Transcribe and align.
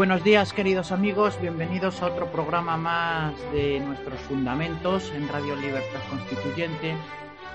Buenos 0.00 0.24
días 0.24 0.54
queridos 0.54 0.92
amigos, 0.92 1.38
bienvenidos 1.42 2.00
a 2.00 2.06
otro 2.06 2.32
programa 2.32 2.78
más 2.78 3.34
de 3.52 3.80
nuestros 3.80 4.18
fundamentos 4.20 5.12
en 5.14 5.28
Radio 5.28 5.54
Libertad 5.56 6.00
Constituyente. 6.08 6.94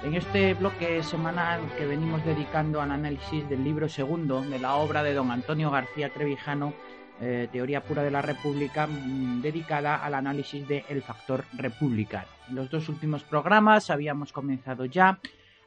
En 0.04 0.14
este 0.14 0.54
bloque 0.54 1.02
semanal 1.02 1.60
que 1.76 1.88
venimos 1.88 2.24
dedicando 2.24 2.82
al 2.82 2.92
análisis 2.92 3.50
del 3.50 3.64
libro 3.64 3.90
segundo 3.90 4.42
de 4.42 4.60
la 4.60 4.76
obra 4.76 5.02
de 5.02 5.16
don 5.16 5.32
Antonio 5.32 5.72
García 5.72 6.14
Trevijano, 6.14 6.76
eh, 7.20 7.50
Teoría 7.52 7.82
Pura 7.82 8.04
de 8.04 8.12
la 8.12 8.22
República, 8.22 8.86
mm, 8.86 9.42
dedicada 9.42 9.96
al 9.96 10.14
análisis 10.14 10.68
del 10.68 11.02
factor 11.02 11.46
republicano. 11.54 12.28
En 12.48 12.58
los 12.58 12.70
dos 12.70 12.90
últimos 12.90 13.24
programas 13.24 13.90
habíamos 13.90 14.32
comenzado 14.32 14.86
ya 14.86 15.20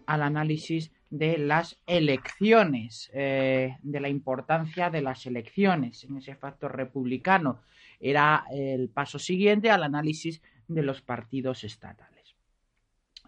al 0.06 0.22
análisis 0.22 0.92
de 1.10 1.38
las 1.38 1.80
elecciones, 1.86 3.10
eh, 3.14 3.76
de 3.82 4.00
la 4.00 4.08
importancia 4.08 4.90
de 4.90 5.02
las 5.02 5.26
elecciones 5.26 6.04
en 6.04 6.16
ese 6.16 6.34
factor 6.34 6.76
republicano. 6.76 7.60
Era 8.00 8.44
el 8.50 8.88
paso 8.90 9.18
siguiente 9.18 9.70
al 9.70 9.82
análisis 9.82 10.42
de 10.68 10.82
los 10.82 11.02
partidos 11.02 11.64
estatales. 11.64 12.36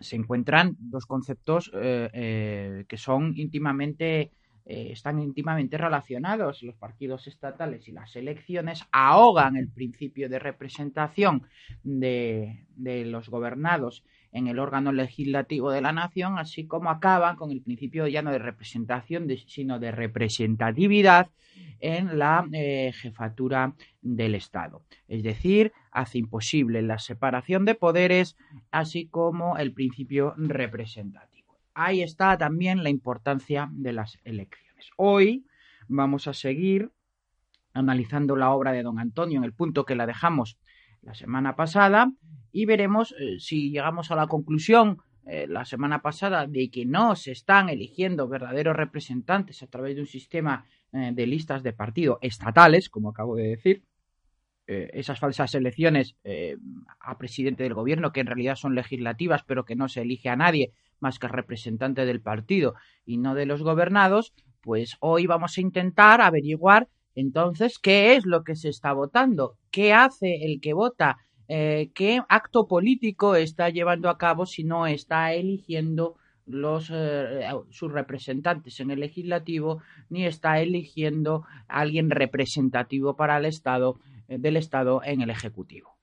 Se 0.01 0.17
encuentran 0.17 0.77
dos 0.79 1.07
conceptos 1.07 1.71
eh, 1.75 2.85
que 2.87 2.97
son 2.97 3.35
íntimamente 3.37 4.31
eh, 4.67 4.93
están 4.93 5.19
íntimamente 5.19 5.77
relacionados. 5.79 6.63
Los 6.63 6.77
partidos 6.77 7.27
estatales 7.27 7.89
y 7.89 7.93
las 7.93 8.15
elecciones 8.15 8.87
ahogan 8.93 9.57
el 9.57 9.69
principio 9.69 10.29
de 10.29 10.39
representación 10.39 11.49
de, 11.83 12.67
los 12.77 13.29
gobernados 13.29 14.05
en 14.33 14.47
el 14.47 14.59
órgano 14.59 14.93
legislativo 14.93 15.71
de 15.71 15.81
la 15.81 15.93
nación, 15.93 16.39
así 16.39 16.67
como 16.67 16.91
acaban 16.91 17.37
con 17.37 17.51
el 17.51 17.63
principio 17.63 18.07
ya 18.07 18.23
no 18.23 18.31
de 18.31 18.39
representación, 18.39 19.27
sino 19.47 19.79
de 19.79 19.91
representatividad 19.91 21.31
en 21.81 22.19
la 22.19 22.47
eh, 22.53 22.93
jefatura 22.95 23.75
del 24.03 24.35
Estado. 24.35 24.83
Es 25.09 25.23
decir, 25.23 25.73
hace 25.91 26.19
imposible 26.19 26.83
la 26.83 26.99
separación 26.99 27.65
de 27.65 27.75
poderes, 27.75 28.37
así 28.71 29.07
como 29.07 29.57
el 29.57 29.73
principio 29.73 30.35
representativo 30.37 31.31
ahí 31.75 32.03
está 32.03 32.37
también 32.37 32.83
la 32.83 32.91
importancia 32.91 33.69
de 33.73 33.93
las 33.93 34.19
elecciones. 34.25 34.91
Hoy 34.97 35.47
vamos 35.89 36.29
a 36.29 36.35
seguir 36.35 36.93
analizando 37.73 38.37
la 38.37 38.51
obra 38.51 38.73
de 38.73 38.83
don 38.83 38.99
Antonio 38.99 39.39
en 39.39 39.45
el 39.45 39.53
punto 39.53 39.85
que 39.85 39.95
la 39.95 40.07
dejamos 40.07 40.59
la 41.03 41.15
semana 41.15 41.57
pasada 41.57 42.13
y 42.53 42.67
veremos 42.67 43.15
eh, 43.19 43.39
si 43.39 43.71
llegamos 43.71 44.11
a 44.11 44.17
la 44.17 44.27
conclusión 44.27 44.99
eh, 45.27 45.47
la 45.49 45.65
semana 45.65 46.03
pasada 46.03 46.47
de 46.47 46.71
que 46.71 46.85
no 46.85 47.15
se 47.15 47.33
están 47.33 47.69
eligiendo 47.69 48.29
verdaderos 48.29 48.77
representantes 48.77 49.63
a 49.63 49.67
través 49.67 49.95
de 49.95 50.03
un 50.03 50.07
sistema 50.07 50.65
eh, 50.93 51.11
de 51.13 51.27
listas 51.27 51.63
de 51.63 51.73
partido 51.73 52.19
estatales, 52.23 52.89
como 52.89 53.11
acabo 53.11 53.37
de 53.37 53.49
decir, 53.49 53.85
esas 54.73 55.19
falsas 55.19 55.53
elecciones 55.57 56.15
a 57.01 57.19
presidente 57.19 57.65
del 57.65 57.75
gobierno, 57.75 58.13
que 58.13 58.21
en 58.21 58.29
realidad 58.29 58.55
son 58.55 58.77
legislativas, 58.77 59.43
pero 59.43 59.65
que 59.65 59.75
no 59.75 59.89
se 59.89 60.03
elige 60.03 60.29
a 60.29 60.37
nadie, 60.37 60.71
más 61.01 61.19
que 61.19 61.27
representante 61.27 62.07
del 62.07 62.21
partido 62.21 62.77
y 63.05 63.19
no 63.19 63.35
de 63.35 63.47
los 63.47 63.65
gobernados, 63.65 64.33
pues 64.61 64.97
hoy 65.01 65.27
vamos 65.27 65.59
a 65.59 65.61
intentar 65.61 66.21
averiguar 66.21 66.89
entonces 67.15 67.79
qué 67.79 68.15
es 68.15 68.27
lo 68.27 68.45
que 68.45 68.55
se 68.55 68.69
está 68.69 68.93
votando, 68.93 69.57
qué 69.71 69.93
hace 69.93 70.45
el 70.45 70.61
que 70.61 70.73
vota, 70.73 71.19
eh, 71.53 71.91
qué 71.97 72.23
acto 72.29 72.69
político 72.69 73.35
está 73.35 73.71
llevando 73.71 74.09
a 74.09 74.19
cabo 74.19 74.47
si 74.47 74.63
no 74.63 74.87
está 74.87 75.33
eligiendo 75.33 76.15
eh, 76.47 77.49
sus 77.71 77.91
representantes 77.91 78.79
en 78.79 78.93
el 78.93 79.01
legislativo 79.01 79.83
ni 80.11 80.27
está 80.27 80.61
eligiendo 80.61 81.45
a 81.67 81.81
alguien 81.81 82.09
representativo 82.09 83.17
para 83.17 83.37
el 83.37 83.47
estado 83.47 83.99
eh, 84.29 84.39
del 84.39 84.59
estado 84.59 85.03
en 85.03 85.23
el 85.23 85.31
ejecutivo. 85.31 85.99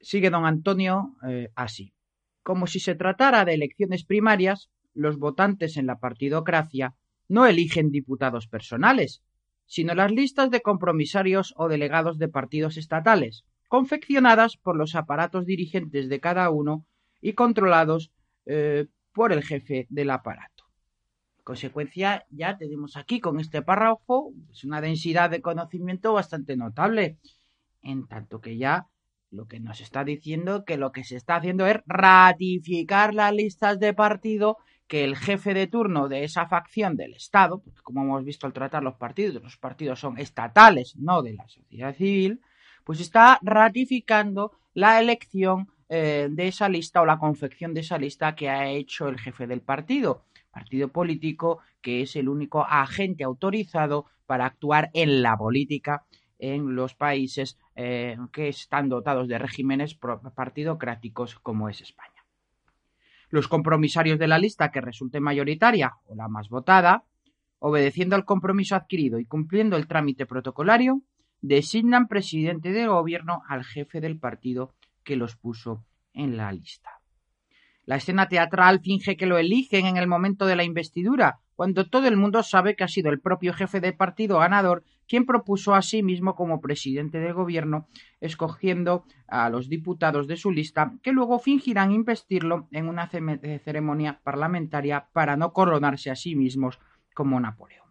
Sigue 0.00 0.30
don 0.30 0.44
Antonio 0.44 1.14
así. 1.54 1.92
Como 2.42 2.66
si 2.66 2.80
se 2.80 2.96
tratara 2.96 3.44
de 3.44 3.54
elecciones 3.54 4.04
primarias, 4.04 4.70
los 4.92 5.18
votantes 5.18 5.76
en 5.76 5.86
la 5.86 6.00
partidocracia 6.00 6.96
no 7.28 7.46
eligen 7.46 7.90
diputados 7.92 8.48
personales, 8.48 9.22
sino 9.68 9.94
las 9.94 10.10
listas 10.10 10.50
de 10.50 10.62
compromisarios 10.62 11.54
o 11.56 11.68
delegados 11.68 12.18
de 12.18 12.28
partidos 12.28 12.78
estatales, 12.78 13.44
confeccionadas 13.68 14.56
por 14.56 14.76
los 14.76 14.94
aparatos 14.96 15.44
dirigentes 15.44 16.08
de 16.08 16.20
cada 16.20 16.50
uno 16.50 16.86
y 17.20 17.34
controlados 17.34 18.10
eh, 18.46 18.86
por 19.12 19.32
el 19.32 19.44
jefe 19.44 19.86
del 19.90 20.10
aparato. 20.10 20.64
En 21.36 21.44
consecuencia, 21.44 22.24
ya 22.30 22.56
tenemos 22.56 22.96
aquí 22.96 23.20
con 23.20 23.38
este 23.38 23.62
párrafo 23.62 24.32
pues, 24.46 24.64
una 24.64 24.80
densidad 24.80 25.28
de 25.30 25.42
conocimiento 25.42 26.14
bastante 26.14 26.56
notable, 26.56 27.18
en 27.82 28.06
tanto 28.06 28.40
que 28.40 28.56
ya 28.56 28.88
lo 29.30 29.46
que 29.46 29.60
nos 29.60 29.82
está 29.82 30.02
diciendo 30.02 30.64
que 30.64 30.78
lo 30.78 30.92
que 30.92 31.04
se 31.04 31.16
está 31.16 31.36
haciendo 31.36 31.66
es 31.66 31.76
ratificar 31.84 33.12
las 33.12 33.34
listas 33.34 33.78
de 33.78 33.92
partido 33.92 34.56
que 34.88 35.04
el 35.04 35.16
jefe 35.16 35.54
de 35.54 35.66
turno 35.66 36.08
de 36.08 36.24
esa 36.24 36.46
facción 36.46 36.96
del 36.96 37.14
Estado, 37.14 37.60
porque 37.60 37.82
como 37.82 38.02
hemos 38.02 38.24
visto 38.24 38.46
al 38.46 38.54
tratar 38.54 38.82
los 38.82 38.94
partidos, 38.94 39.42
los 39.42 39.58
partidos 39.58 40.00
son 40.00 40.18
estatales, 40.18 40.96
no 40.96 41.22
de 41.22 41.34
la 41.34 41.46
sociedad 41.46 41.94
civil, 41.94 42.40
pues 42.84 43.00
está 43.00 43.38
ratificando 43.42 44.52
la 44.72 44.98
elección 44.98 45.68
eh, 45.90 46.28
de 46.30 46.48
esa 46.48 46.68
lista 46.68 47.02
o 47.02 47.06
la 47.06 47.18
confección 47.18 47.74
de 47.74 47.80
esa 47.80 47.98
lista 47.98 48.34
que 48.34 48.48
ha 48.48 48.68
hecho 48.68 49.08
el 49.08 49.18
jefe 49.18 49.46
del 49.46 49.60
partido, 49.60 50.24
partido 50.50 50.88
político 50.88 51.60
que 51.82 52.02
es 52.02 52.16
el 52.16 52.28
único 52.28 52.64
agente 52.64 53.24
autorizado 53.24 54.06
para 54.26 54.46
actuar 54.46 54.90
en 54.94 55.22
la 55.22 55.36
política 55.36 56.04
en 56.38 56.74
los 56.74 56.94
países 56.94 57.58
eh, 57.74 58.16
que 58.32 58.48
están 58.48 58.88
dotados 58.88 59.28
de 59.28 59.38
regímenes 59.38 59.98
partidocráticos 60.34 61.34
como 61.40 61.68
es 61.68 61.80
España. 61.80 62.17
Los 63.30 63.48
compromisarios 63.48 64.18
de 64.18 64.28
la 64.28 64.38
lista 64.38 64.70
que 64.70 64.80
resulte 64.80 65.20
mayoritaria 65.20 65.94
o 66.06 66.14
la 66.14 66.28
más 66.28 66.48
votada, 66.48 67.04
obedeciendo 67.58 68.16
al 68.16 68.24
compromiso 68.24 68.74
adquirido 68.74 69.18
y 69.18 69.26
cumpliendo 69.26 69.76
el 69.76 69.86
trámite 69.86 70.26
protocolario, 70.26 71.02
designan 71.40 72.08
presidente 72.08 72.72
de 72.72 72.86
gobierno 72.86 73.42
al 73.48 73.64
jefe 73.64 74.00
del 74.00 74.18
partido 74.18 74.74
que 75.04 75.16
los 75.16 75.36
puso 75.36 75.84
en 76.12 76.36
la 76.36 76.52
lista. 76.52 76.90
La 77.84 77.96
escena 77.96 78.28
teatral 78.28 78.80
finge 78.80 79.16
que 79.16 79.26
lo 79.26 79.38
eligen 79.38 79.86
en 79.86 79.96
el 79.96 80.06
momento 80.06 80.46
de 80.46 80.56
la 80.56 80.64
investidura, 80.64 81.38
cuando 81.54 81.88
todo 81.88 82.06
el 82.06 82.16
mundo 82.16 82.42
sabe 82.42 82.76
que 82.76 82.84
ha 82.84 82.88
sido 82.88 83.10
el 83.10 83.20
propio 83.20 83.52
jefe 83.54 83.80
de 83.80 83.92
partido 83.92 84.38
ganador 84.38 84.84
quien 85.08 85.24
propuso 85.24 85.74
a 85.74 85.82
sí 85.82 86.02
mismo 86.02 86.34
como 86.34 86.60
presidente 86.60 87.18
del 87.18 87.32
gobierno, 87.32 87.88
escogiendo 88.20 89.04
a 89.26 89.48
los 89.50 89.68
diputados 89.68 90.28
de 90.28 90.36
su 90.36 90.50
lista, 90.50 90.94
que 91.02 91.12
luego 91.12 91.38
fingirán 91.38 91.92
investirlo 91.92 92.68
en 92.70 92.88
una 92.88 93.08
ceremonia 93.08 94.20
parlamentaria 94.22 95.08
para 95.12 95.36
no 95.36 95.52
coronarse 95.52 96.10
a 96.10 96.16
sí 96.16 96.36
mismos 96.36 96.78
como 97.14 97.40
Napoleón. 97.40 97.88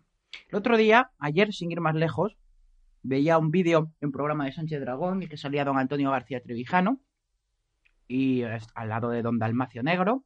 El 0.49 0.55
otro 0.55 0.77
día, 0.77 1.11
ayer, 1.19 1.51
sin 1.53 1.71
ir 1.71 1.81
más 1.81 1.95
lejos, 1.95 2.37
veía 3.01 3.37
un 3.37 3.51
vídeo 3.51 3.91
en 4.01 4.11
programa 4.11 4.45
de 4.45 4.51
Sánchez 4.51 4.79
Dragón 4.81 5.23
y 5.23 5.27
que 5.27 5.37
salía 5.37 5.65
don 5.65 5.77
Antonio 5.77 6.11
García 6.11 6.41
Trevijano 6.41 6.99
y 8.07 8.43
al 8.43 8.89
lado 8.89 9.09
de 9.09 9.21
don 9.21 9.39
Dalmacio 9.39 9.83
Negro 9.83 10.23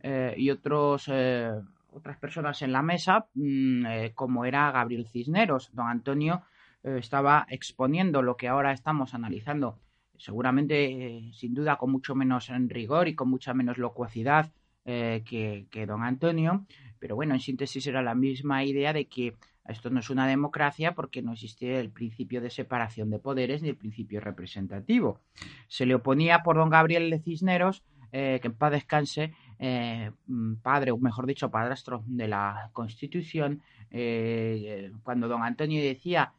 eh, 0.00 0.34
y 0.36 0.50
otros 0.50 1.04
eh, 1.08 1.52
otras 1.92 2.16
personas 2.18 2.62
en 2.62 2.72
la 2.72 2.82
mesa, 2.82 3.26
mm, 3.34 3.86
eh, 3.86 4.12
como 4.14 4.44
era 4.44 4.70
Gabriel 4.70 5.06
Cisneros. 5.06 5.70
Don 5.72 5.88
Antonio 5.88 6.42
eh, 6.82 6.96
estaba 6.98 7.46
exponiendo 7.48 8.22
lo 8.22 8.36
que 8.36 8.48
ahora 8.48 8.72
estamos 8.72 9.14
analizando, 9.14 9.78
seguramente, 10.16 10.84
eh, 10.84 11.30
sin 11.32 11.54
duda, 11.54 11.76
con 11.76 11.90
mucho 11.90 12.14
menos 12.14 12.50
en 12.50 12.68
rigor 12.68 13.08
y 13.08 13.14
con 13.14 13.30
mucha 13.30 13.54
menos 13.54 13.78
locuacidad 13.78 14.52
que, 14.84 15.66
que, 15.70 15.84
don 15.84 16.02
Antonio, 16.02 16.64
pero 16.98 17.14
bueno, 17.14 17.34
en 17.34 17.40
síntesis 17.40 17.86
era 17.86 18.00
la 18.00 18.14
misma 18.14 18.64
idea 18.64 18.94
de 18.94 19.04
que 19.04 19.34
esto 19.66 19.90
no 19.90 20.00
es 20.00 20.08
una 20.08 20.26
democracia 20.26 20.94
porque 20.94 21.20
no 21.20 21.34
existe 21.34 21.78
el 21.78 21.90
principio 21.90 22.40
de 22.40 22.48
separación 22.48 23.10
de 23.10 23.18
poderes 23.18 23.60
ni 23.60 23.68
el 23.68 23.76
principio 23.76 24.18
representativo. 24.22 25.20
Se 25.66 25.84
le 25.84 25.94
oponía 25.94 26.42
por 26.42 26.56
don 26.56 26.70
Gabriel 26.70 27.20
Cisneros, 27.22 27.82
que 28.10 28.40
en 28.42 28.54
paz 28.54 28.72
descanse, 28.72 29.34
eh, 29.58 30.10
mm, 30.26 30.56
padre, 30.56 30.90
o 30.90 30.98
mejor 30.98 31.26
dicho, 31.26 31.50
padrastro 31.50 32.02
de 32.06 32.28
la 32.28 32.70
Constitución, 32.72 33.62
eh, 33.90 34.92
cuando 35.02 35.28
don 35.28 35.42
Antonio 35.42 35.82
decía 35.82 36.32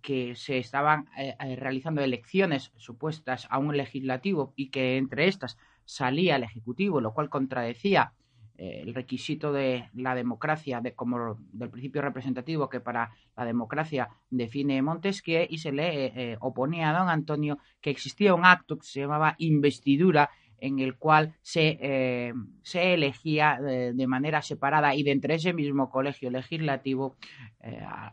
que 0.00 0.34
se 0.36 0.56
estaban 0.56 1.04
realizando 1.38 2.00
elecciones 2.00 2.72
supuestas 2.78 3.46
a 3.50 3.58
un 3.58 3.76
legislativo 3.76 4.54
y 4.56 4.70
que 4.70 4.96
entre 4.96 5.28
estas 5.28 5.58
salía 5.84 6.36
el 6.36 6.44
Ejecutivo, 6.44 7.02
lo 7.02 7.12
cual 7.12 7.28
contradecía 7.28 8.14
el 8.60 8.94
requisito 8.94 9.52
de 9.52 9.88
la 9.94 10.14
democracia, 10.14 10.80
de 10.80 10.94
como 10.94 11.38
del 11.52 11.70
principio 11.70 12.02
representativo 12.02 12.68
que 12.68 12.80
para 12.80 13.10
la 13.36 13.44
democracia 13.46 14.10
define 14.28 14.82
Montesquieu, 14.82 15.46
y 15.48 15.58
se 15.58 15.72
le 15.72 16.06
eh, 16.06 16.12
eh, 16.14 16.36
oponía 16.40 16.90
a 16.90 16.98
don 16.98 17.08
Antonio 17.08 17.58
que 17.80 17.90
existía 17.90 18.34
un 18.34 18.44
acto 18.44 18.78
que 18.78 18.86
se 18.86 19.00
llamaba 19.00 19.34
investidura 19.38 20.30
en 20.60 20.78
el 20.78 20.96
cual 20.96 21.34
se, 21.42 21.78
eh, 21.80 22.32
se 22.62 22.94
elegía 22.94 23.58
de 23.60 24.06
manera 24.06 24.42
separada 24.42 24.94
y 24.94 25.02
de 25.02 25.12
entre 25.12 25.34
ese 25.34 25.52
mismo 25.52 25.90
colegio 25.90 26.30
legislativo 26.30 27.16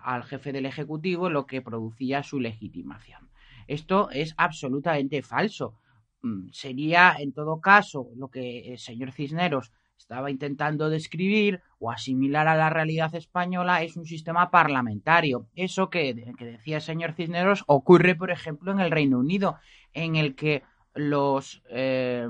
al 0.03 0.23
jefe 0.23 0.51
del 0.51 0.65
Ejecutivo, 0.65 1.29
lo 1.29 1.45
que 1.45 1.61
producía 1.61 2.23
su 2.23 2.39
legitimación. 2.39 3.29
Esto 3.67 4.09
es 4.11 4.33
absolutamente 4.38 5.21
falso. 5.21 5.75
Mm, 6.21 6.49
sería, 6.51 7.15
en 7.19 7.33
todo 7.33 7.59
caso, 7.59 8.09
lo 8.15 8.29
que 8.29 8.73
el 8.73 8.79
señor 8.79 9.11
Cisneros 9.11 9.71
estaba 9.97 10.31
intentando 10.31 10.89
describir 10.89 11.61
o 11.79 11.91
asimilar 11.91 12.47
a 12.47 12.55
la 12.55 12.69
realidad 12.69 13.13
española 13.15 13.83
es 13.83 13.97
un 13.97 14.05
sistema 14.05 14.50
parlamentario. 14.51 15.47
Eso 15.55 15.89
que, 15.89 16.13
decía 16.13 16.77
el 16.77 16.81
señor 16.81 17.13
Cisneros 17.13 17.63
ocurre, 17.67 18.15
por 18.15 18.31
ejemplo, 18.31 18.71
en 18.71 18.79
el 18.79 18.91
Reino 18.91 19.19
Unido, 19.19 19.57
en 19.93 20.15
el 20.15 20.35
que 20.35 20.63
los, 20.97 21.61
eh, 21.69 22.27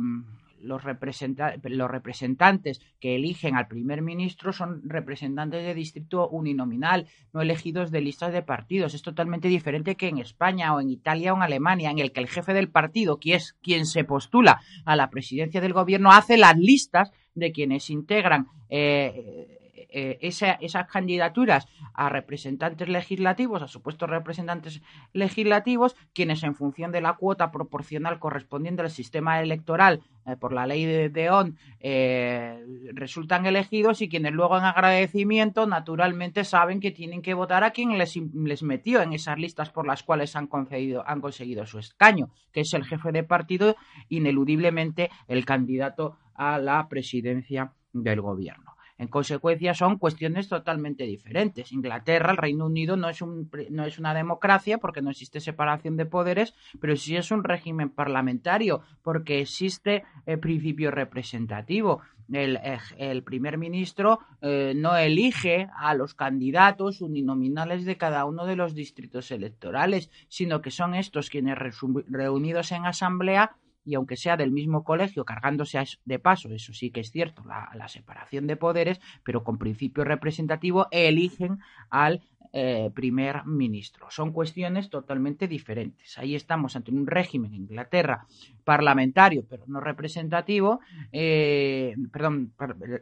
los, 0.62 0.82
los 0.84 1.92
representantes 1.92 2.82
que 3.00 3.16
eligen 3.16 3.56
al 3.56 3.68
primer 3.68 4.02
ministro 4.02 4.54
son 4.54 4.82
representantes 4.84 5.64
de 5.66 5.74
distrito 5.74 6.28
uninominal, 6.30 7.08
no 7.34 7.42
elegidos 7.42 7.92
de 7.92 8.02
listas 8.02 8.34
de 8.34 8.42
partidos. 8.42 8.94
Es 8.94 9.02
totalmente 9.02 9.48
diferente 9.48 9.96
que 9.96 10.08
en 10.08 10.18
España 10.18 10.76
o 10.76 10.82
en 10.82 10.90
Italia 10.90 11.34
o 11.34 11.38
en 11.38 11.44
Alemania, 11.44 11.92
en 11.92 12.00
el 12.00 12.12
que 12.12 12.20
el 12.20 12.28
jefe 12.28 12.54
del 12.54 12.70
partido, 12.70 13.20
que 13.20 13.36
es 13.36 13.54
quien 13.62 13.86
se 13.86 14.04
postula 14.04 14.62
a 14.86 14.96
la 14.96 15.10
presidencia 15.10 15.62
del 15.62 15.74
gobierno, 15.74 16.12
hace 16.12 16.38
las 16.38 16.58
listas 16.58 17.12
de 17.36 17.52
quienes 17.52 17.90
integran 17.90 18.48
eh, 18.70 19.57
eh, 19.90 20.18
esas 20.22 20.88
candidaturas 20.88 21.68
a 21.94 22.10
representantes 22.10 22.88
legislativos, 22.90 23.62
a 23.62 23.68
supuestos 23.68 24.10
representantes 24.10 24.82
legislativos, 25.14 25.96
quienes 26.14 26.44
en 26.44 26.56
función 26.56 26.92
de 26.92 27.02
la 27.02 27.14
cuota 27.14 27.52
proporcional 27.52 28.20
correspondiente 28.20 28.82
al 28.82 28.90
sistema 28.90 29.42
electoral 29.42 30.02
eh, 30.26 30.36
por 30.36 30.54
la 30.54 30.68
ley 30.68 30.86
de, 30.86 31.10
de 31.10 31.54
eh, 31.80 32.64
resultan 32.94 33.46
elegidos 33.46 34.02
y 34.02 34.10
quienes 34.10 34.34
luego 34.34 34.58
en 34.58 34.66
agradecimiento 34.66 35.68
naturalmente 35.68 36.44
saben 36.44 36.80
que 36.80 36.92
tienen 36.92 37.22
que 37.22 37.34
votar 37.34 37.64
a 37.64 37.72
quien 37.72 37.98
les, 37.98 38.16
les 38.34 38.64
metió 38.64 39.02
en 39.02 39.14
esas 39.14 39.38
listas 39.38 39.70
por 39.70 39.88
las 39.88 40.04
cuales 40.04 40.36
han, 40.36 40.48
concedido, 40.48 41.04
han 41.08 41.22
conseguido 41.22 41.66
su 41.66 41.80
escaño, 41.80 42.30
que 42.52 42.62
es 42.62 42.74
el 42.74 42.84
jefe 42.84 43.12
de 43.12 43.24
partido, 43.24 43.76
ineludiblemente 44.10 45.10
el 45.28 45.46
candidato 45.46 46.18
a 46.34 46.60
la 46.60 46.88
presidencia 46.88 47.74
del 47.94 48.22
gobierno. 48.22 48.77
En 48.98 49.08
consecuencia, 49.08 49.74
son 49.74 49.98
cuestiones 49.98 50.50
totalmente 50.50 51.04
diferentes. 51.04 51.72
Inglaterra, 51.72 52.32
el 52.32 52.38
Reino 52.38 52.66
Unido, 52.66 52.98
no 52.98 53.10
es, 53.10 53.22
un, 53.22 53.50
no 53.70 53.86
es 53.86 54.00
una 54.00 54.14
democracia 54.14 54.80
porque 54.80 55.02
no 55.02 55.12
existe 55.12 55.40
separación 55.40 55.98
de 55.98 56.06
poderes, 56.06 56.56
pero 56.82 56.96
sí 56.96 57.16
es 57.16 57.32
un 57.32 57.44
régimen 57.44 57.90
parlamentario 57.90 58.82
porque 59.04 59.42
existe 59.42 60.04
el 60.26 60.40
principio 60.40 60.92
representativo. 60.92 62.02
El, 62.30 63.24
primer 63.24 63.58
ministro 63.58 64.20
eh, 64.42 64.74
no 64.76 64.98
elige 64.98 65.70
a 65.78 65.94
los 65.94 66.14
candidatos 66.14 67.00
uninominales 67.00 67.86
de 67.86 67.96
cada 67.96 68.26
uno 68.26 68.46
de 68.46 68.58
los 68.58 68.76
distritos 68.76 69.32
electorales, 69.32 70.10
sino 70.28 70.62
que 70.62 70.72
son 70.72 70.94
estos 70.94 71.30
quienes 71.30 71.58
reunidos 71.58 72.74
en 72.74 72.86
asamblea 72.86 73.56
y 73.88 73.96
aunque 73.96 74.18
sea 74.18 74.36
del 74.36 74.52
mismo 74.52 74.84
colegio, 74.84 75.24
cargándose 75.24 75.82
de 76.04 76.20
paso, 76.20 76.50
eso 76.50 76.74
sí 76.74 76.92
que 76.92 77.00
es 77.00 77.10
cierto, 77.10 77.44
la, 77.46 77.88
separación 77.88 78.46
de 78.46 78.58
poderes, 78.58 79.00
pero 79.24 79.46
con 79.46 79.58
principio 79.58 80.04
representativo, 80.04 80.88
eligen 80.92 81.60
al 81.90 82.22
eh, 82.60 82.90
primer 82.92 83.46
ministro. 83.46 84.08
Son 84.10 84.32
cuestiones 84.32 84.90
totalmente 84.90 85.48
diferentes. 85.48 86.18
Ahí 86.18 86.34
estamos 86.34 86.76
ante 86.76 86.90
un 86.90 87.06
régimen 87.06 87.54
en 87.54 87.62
Inglaterra 87.62 88.26
parlamentario, 88.64 89.46
pero 89.48 89.66
no 89.68 89.80
representativo, 89.80 90.80
eh, 91.12 91.94
perdón, 92.12 92.54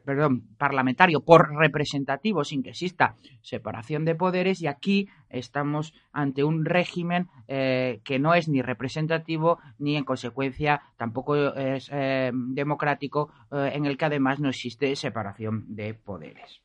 perdón, 0.04 0.44
parlamentario 0.58 1.22
por 1.22 1.56
representativo 1.56 2.44
sin 2.44 2.64
que 2.64 2.72
exista 2.72 3.16
separación 3.42 4.04
de 4.04 4.16
poderes 4.16 4.62
y 4.62 4.68
aquí 4.68 5.08
estamos 5.30 5.94
ante 6.12 6.44
un 6.44 6.66
régimen 6.66 7.30
eh, 7.48 8.02
que 8.04 8.20
no 8.20 8.34
es 8.34 8.50
ni 8.50 8.62
representativo 8.62 9.60
ni 9.80 9.96
en 9.96 10.04
consecuencia 10.04 10.82
tampoco 10.98 11.56
es 11.56 11.90
democrático 11.90 13.32
en 13.52 13.86
el 13.86 13.98
que 13.98 14.06
además 14.06 14.42
no 14.42 14.50
existe 14.50 14.94
separación 14.98 15.64
de 15.70 15.94
poderes. 15.94 16.65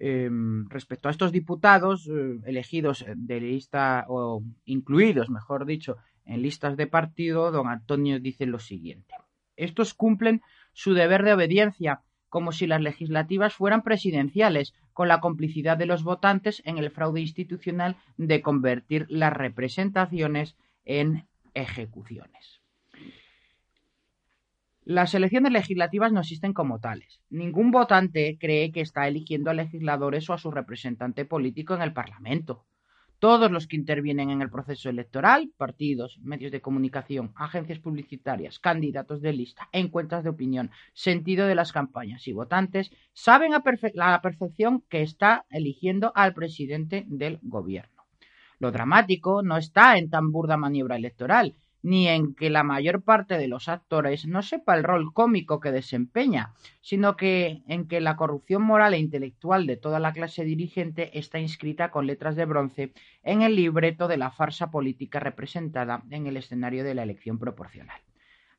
Em, 0.00 0.68
respecto 0.68 1.08
a 1.08 1.10
estos 1.10 1.32
diputados 1.32 2.06
eh, 2.06 2.38
elegidos 2.46 3.04
de 3.16 3.40
lista 3.40 4.04
o 4.08 4.44
incluidos, 4.64 5.28
mejor 5.28 5.66
dicho, 5.66 5.96
en 6.24 6.42
listas 6.42 6.76
de 6.76 6.86
partido, 6.86 7.50
don 7.50 7.66
Antonio 7.66 8.20
dice 8.20 8.46
lo 8.46 8.60
siguiente. 8.60 9.14
Estos 9.56 9.94
cumplen 9.94 10.40
su 10.72 10.94
deber 10.94 11.24
de 11.24 11.32
obediencia, 11.32 12.02
como 12.28 12.52
si 12.52 12.68
las 12.68 12.80
legislativas 12.80 13.54
fueran 13.54 13.82
presidenciales, 13.82 14.72
con 14.92 15.08
la 15.08 15.18
complicidad 15.20 15.76
de 15.76 15.86
los 15.86 16.04
votantes 16.04 16.62
en 16.64 16.78
el 16.78 16.92
fraude 16.92 17.20
institucional 17.20 17.96
de 18.16 18.40
convertir 18.40 19.06
las 19.08 19.32
representaciones 19.32 20.56
en 20.84 21.26
ejecuciones. 21.54 22.57
Las 24.88 25.12
elecciones 25.12 25.52
legislativas 25.52 26.12
no 26.12 26.20
existen 26.20 26.54
como 26.54 26.80
tales. 26.80 27.20
Ningún 27.28 27.70
votante 27.70 28.38
cree 28.40 28.72
que 28.72 28.80
está 28.80 29.06
eligiendo 29.06 29.50
a 29.50 29.52
legisladores 29.52 30.30
o 30.30 30.32
a 30.32 30.38
su 30.38 30.50
representante 30.50 31.26
político 31.26 31.74
en 31.74 31.82
el 31.82 31.92
Parlamento. 31.92 32.64
Todos 33.18 33.50
los 33.50 33.66
que 33.66 33.76
intervienen 33.76 34.30
en 34.30 34.40
el 34.40 34.48
proceso 34.48 34.88
electoral, 34.88 35.50
partidos, 35.58 36.18
medios 36.22 36.52
de 36.52 36.62
comunicación, 36.62 37.32
agencias 37.36 37.80
publicitarias, 37.80 38.58
candidatos 38.60 39.20
de 39.20 39.34
lista, 39.34 39.68
encuestas 39.72 40.24
de 40.24 40.30
opinión, 40.30 40.70
sentido 40.94 41.46
de 41.46 41.54
las 41.54 41.70
campañas 41.70 42.26
y 42.26 42.32
votantes, 42.32 42.90
saben 43.12 43.52
a, 43.52 43.62
la 43.92 44.22
perfección 44.22 44.84
que 44.88 45.02
está 45.02 45.44
eligiendo 45.50 46.12
al 46.14 46.32
presidente 46.32 47.04
del 47.08 47.40
gobierno. 47.42 48.04
Lo 48.58 48.72
dramático 48.72 49.42
no 49.42 49.58
está 49.58 49.98
en 49.98 50.08
tan 50.08 50.32
burda 50.32 50.56
maniobra 50.56 50.96
electoral, 50.96 51.56
ni 51.88 52.06
en 52.06 52.34
que 52.34 52.50
la 52.50 52.64
mayor 52.64 53.00
parte 53.00 53.38
de 53.38 53.48
los 53.48 53.66
actores 53.66 54.26
no 54.26 54.42
sepa 54.42 54.74
el 54.74 54.84
rol 54.84 55.14
cómico 55.14 55.58
que 55.58 55.72
desempeña, 55.72 56.52
sino 56.82 57.16
que 57.16 57.62
en 57.66 57.88
que 57.88 58.02
la 58.02 58.14
corrupción 58.14 58.60
moral 58.62 58.92
e 58.92 58.98
intelectual 58.98 59.66
de 59.66 59.78
toda 59.78 59.98
la 59.98 60.12
clase 60.12 60.44
dirigente 60.44 61.18
está 61.18 61.38
inscrita 61.38 61.90
con 61.90 62.06
letras 62.06 62.36
de 62.36 62.44
bronce 62.44 62.92
en 63.22 63.40
el 63.40 63.56
libreto 63.56 64.06
de 64.06 64.18
la 64.18 64.30
farsa 64.30 64.70
política 64.70 65.18
representada 65.18 66.02
en 66.10 66.26
el 66.26 66.36
escenario 66.36 66.84
de 66.84 66.94
la 66.94 67.04
elección 67.04 67.38
proporcional. 67.38 68.02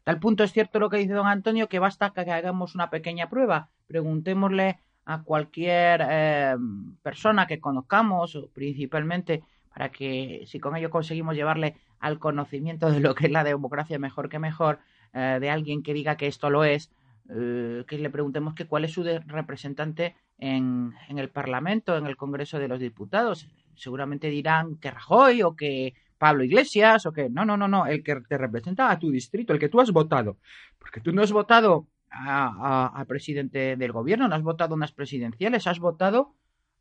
Tal 0.03 0.19
punto 0.19 0.43
es 0.43 0.51
cierto 0.51 0.79
lo 0.79 0.89
que 0.89 0.98
dice 0.98 1.13
don 1.13 1.27
Antonio 1.27 1.69
que 1.69 1.77
basta 1.77 2.12
que 2.12 2.21
hagamos 2.21 2.74
una 2.74 2.89
pequeña 2.89 3.29
prueba, 3.29 3.69
preguntémosle 3.86 4.79
a 5.05 5.21
cualquier 5.21 6.03
eh, 6.09 6.55
persona 7.03 7.45
que 7.45 7.59
conozcamos, 7.59 8.39
principalmente 8.55 9.43
para 9.73 9.91
que 9.91 10.43
si 10.47 10.59
con 10.59 10.75
ello 10.75 10.89
conseguimos 10.89 11.35
llevarle 11.35 11.75
al 11.99 12.19
conocimiento 12.19 12.91
de 12.91 12.99
lo 12.99 13.15
que 13.15 13.27
es 13.27 13.31
la 13.31 13.43
democracia 13.43 13.99
mejor 13.99 14.29
que 14.29 14.39
mejor, 14.39 14.79
eh, 15.13 15.38
de 15.39 15.49
alguien 15.49 15.83
que 15.83 15.93
diga 15.93 16.17
que 16.17 16.27
esto 16.27 16.49
lo 16.49 16.63
es, 16.63 16.91
eh, 17.29 17.83
que 17.88 17.97
le 17.97 18.09
preguntemos 18.09 18.53
que 18.53 18.65
cuál 18.65 18.85
es 18.85 18.91
su 18.91 19.03
representante 19.03 20.15
en, 20.38 20.93
en, 21.07 21.19
el 21.19 21.29
Parlamento, 21.29 21.97
en 21.97 22.07
el 22.07 22.17
Congreso 22.17 22.59
de 22.59 22.67
los 22.67 22.79
Diputados. 22.79 23.47
Seguramente 23.75 24.29
dirán 24.29 24.77
que 24.77 24.91
Rajoy 24.91 25.43
o 25.43 25.55
que 25.55 25.93
Pablo 26.17 26.43
Iglesias 26.43 27.05
o 27.05 27.11
que 27.11 27.29
no, 27.29 27.45
no, 27.45 27.57
no, 27.57 27.67
no, 27.67 27.88
el 27.88 28.03
que 28.03 28.15
te 28.27 28.38
representa 28.38 28.91
a 28.91 28.99
tu 28.99 29.09
distrito, 29.09 29.53
el 29.53 29.59
que 29.59 29.69
tú 29.69 29.79
has 29.79 29.91
votado. 29.91 30.38
Porque 30.77 31.01
tú 31.01 31.11
no 31.11 31.21
has 31.21 31.31
votado 31.31 31.88
a, 32.11 33.05
presidente 33.07 33.75
del 33.77 33.91
gobierno, 33.91 34.27
no 34.27 34.35
has 34.35 34.43
votado 34.43 34.75
unas 34.75 34.91
presidenciales, 34.91 35.67
has 35.67 35.79
votado 35.79 36.35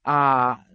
a 0.04 0.66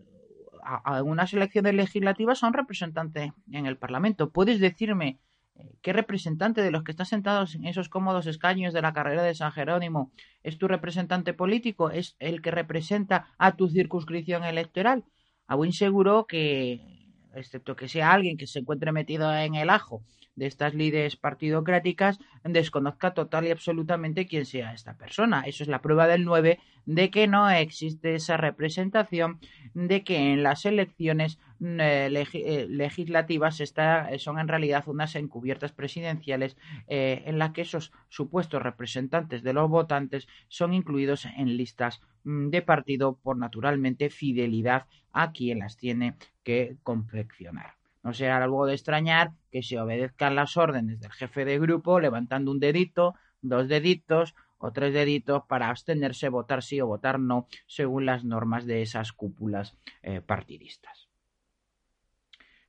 algunas 0.63 1.34
elecciones 1.34 1.74
legislativas 1.74 2.39
son 2.39 2.53
representantes 2.53 3.32
en 3.51 3.65
el 3.65 3.77
Parlamento. 3.77 4.32
¿Puedes 4.32 4.60
decirme 4.60 5.20
eh, 5.55 5.75
qué 5.82 5.93
representante 5.93 6.62
de 6.62 6.72
los 6.72 6.84
que 6.84 6.91
están 6.91 7.05
sentados 7.05 7.55
en 7.55 7.65
esos 7.65 7.89
cómodos 7.89 8.27
escaños 8.27 8.74
de 8.74 8.82
la 8.82 8.93
carrera 8.93 9.24
de 9.24 9.36
San 9.36 9.51
Jerónimo 9.51 10.12
es 10.41 10.58
tu 10.58 10.67
representante 10.67 11.34
político? 11.34 11.91
¿Es 11.91 12.15
el 12.20 12.41
que 12.41 12.51
representa 12.51 13.27
a 13.38 13.55
tu 13.55 13.70
circunscripción 13.70 14.43
electoral? 14.43 15.05
A 15.48 15.55
buen 15.55 15.74
seguro 15.74 16.25
que 16.25 17.02
excepto 17.36 17.75
que 17.75 17.88
sea 17.88 18.12
alguien 18.12 18.38
que 18.38 18.48
se 18.48 18.60
encuentre 18.60 18.92
metido 18.92 19.34
en 19.36 19.56
el 19.56 19.70
ajo 19.70 20.04
de 20.36 20.48
estas 20.48 20.74
líderes 20.74 21.16
partidocráticas, 21.16 22.20
desconozca 22.44 23.13
total 23.13 23.46
y 23.46 23.52
absolutamente 23.52 24.25
quién 24.25 24.46
sea 24.46 24.74
esta 24.74 24.98
persona. 24.98 25.44
Eso 25.46 25.63
es 25.63 25.70
la 25.70 25.82
prueba 25.82 26.08
del 26.08 26.25
9 26.25 26.60
de 26.86 27.10
que 27.12 27.28
no 27.28 27.50
existe 27.50 28.16
esa 28.16 28.38
representación, 28.38 29.40
de 29.74 30.04
que 30.04 30.34
en 30.34 30.44
las 30.44 30.66
elecciones 30.66 31.40
eh, 31.62 32.25
eh, 32.33 32.67
legislativas 32.69 33.60
está, 33.60 34.10
son 34.17 34.39
en 34.39 34.48
realidad 34.48 34.83
unas 34.88 35.15
encubiertas 35.15 35.72
presidenciales 35.72 36.57
eh, 36.88 37.24
en 37.25 37.39
las 37.39 37.51
que 37.51 37.62
esos 37.62 37.91
supuestos 38.10 38.62
representantes 38.62 39.43
de 39.43 39.53
los 39.53 39.69
votantes 39.69 40.27
son 40.48 40.74
incluidos 40.74 41.25
en 41.25 41.55
listas 41.57 42.01
mm, 42.24 42.50
de 42.50 42.62
partido 42.62 43.15
por 43.15 43.38
naturalmente 43.38 44.10
fidelidad 44.10 44.88
a 45.12 45.31
quien 45.31 45.60
las 45.60 45.77
tiene 45.77 46.15
que 46.43 46.77
confeccionar. 46.83 47.75
No 48.03 48.13
será 48.13 48.43
algo 48.43 48.65
de 48.65 48.74
extrañar 48.74 49.31
que 49.51 49.63
se 49.63 49.79
obedezcan 49.79 50.36
las 50.36 50.57
órdenes 50.57 51.00
del 51.00 51.12
jefe 51.12 51.45
de 51.45 51.60
grupo 51.60 52.00
levantando 52.00 52.51
un 52.51 52.60
dedito, 52.60 53.15
dos 53.41 53.69
deditos 53.69 54.36
o 54.57 54.72
tres 54.72 54.93
deditos 54.93 55.43
para 55.48 55.69
abstenerse, 55.69 56.29
votar 56.29 56.63
sí 56.63 56.81
o 56.81 56.88
votar 56.88 57.19
no, 57.19 57.48
según 57.67 58.05
las 58.05 58.25
normas 58.25 58.65
de 58.65 58.81
esas 58.81 59.12
cúpulas 59.13 59.77
partidistas. 60.25 61.02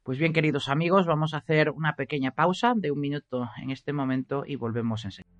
Pues 0.04 0.18
bien, 0.18 0.34
queridos 0.34 0.68
amigos, 0.68 1.06
vamos 1.06 1.32
a 1.32 1.38
hacer 1.38 1.70
una 1.70 1.96
pequeña 1.96 2.30
pausa 2.30 2.74
de 2.76 2.90
un 2.90 3.00
minuto 3.00 3.48
en 3.56 3.70
este 3.70 3.94
momento 3.94 4.44
y 4.46 4.56
volvemos 4.56 5.02
enseguida. 5.06 5.30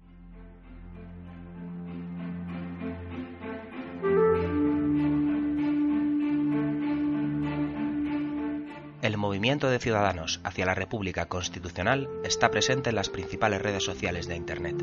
El 9.03 9.19
movimiento 9.19 9.69
de 9.69 9.79
ciudadanos 9.79 10.41
hacia 10.45 10.65
la 10.65 10.75
República 10.75 11.27
Constitucional 11.27 12.09
está 12.25 12.51
presente 12.51 12.89
en 12.89 12.97
las 12.97 13.11
principales 13.11 13.61
redes 13.61 13.85
sociales 13.85 14.27
de 14.29 14.37
Internet. 14.37 14.83